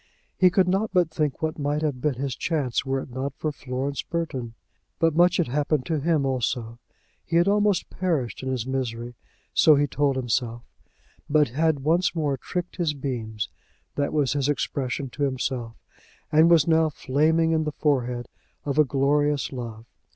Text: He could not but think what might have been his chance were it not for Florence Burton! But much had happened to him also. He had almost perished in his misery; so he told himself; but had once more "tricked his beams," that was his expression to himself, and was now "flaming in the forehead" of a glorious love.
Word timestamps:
He 0.35 0.49
could 0.49 0.67
not 0.67 0.89
but 0.91 1.11
think 1.11 1.43
what 1.43 1.59
might 1.59 1.83
have 1.83 2.01
been 2.01 2.15
his 2.15 2.35
chance 2.35 2.83
were 2.83 3.01
it 3.01 3.11
not 3.11 3.35
for 3.37 3.51
Florence 3.51 4.01
Burton! 4.01 4.55
But 4.97 5.15
much 5.15 5.37
had 5.37 5.47
happened 5.47 5.85
to 5.85 5.99
him 5.99 6.25
also. 6.25 6.79
He 7.23 7.35
had 7.35 7.47
almost 7.47 7.91
perished 7.91 8.41
in 8.41 8.49
his 8.49 8.65
misery; 8.65 9.13
so 9.53 9.75
he 9.75 9.85
told 9.85 10.15
himself; 10.15 10.63
but 11.29 11.49
had 11.49 11.81
once 11.81 12.15
more 12.15 12.35
"tricked 12.35 12.77
his 12.77 12.95
beams," 12.95 13.47
that 13.93 14.11
was 14.11 14.33
his 14.33 14.49
expression 14.49 15.11
to 15.11 15.21
himself, 15.21 15.75
and 16.31 16.49
was 16.49 16.67
now 16.67 16.89
"flaming 16.89 17.51
in 17.51 17.63
the 17.63 17.71
forehead" 17.71 18.27
of 18.65 18.79
a 18.79 18.83
glorious 18.83 19.51
love. 19.51 19.85